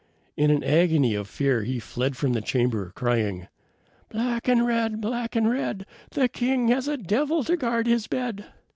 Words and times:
In 0.35 0.49
an 0.49 0.63
agony 0.63 1.13
of 1.13 1.27
fear 1.27 1.61
he 1.61 1.77
fled 1.77 2.17
from 2.17 2.33
the 2.33 2.41
chamber, 2.41 2.91
crying, 2.95 3.47
"Black 4.09 4.47
and 4.47 4.65
red! 4.65 4.99
black 4.99 5.35
and 5.35 5.47
red! 5.47 5.85
The 6.09 6.27
king 6.27 6.69
has 6.69 6.87
a 6.87 6.97
devil 6.97 7.43
to 7.43 7.55
guard 7.55 7.85
his 7.85 8.07
bed." 8.07 8.45